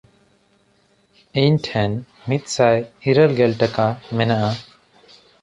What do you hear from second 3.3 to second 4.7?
ᱜᱮᱞ ᱴᱟᱠᱟ ᱢᱮᱱᱟᱜᱼᱟ᱾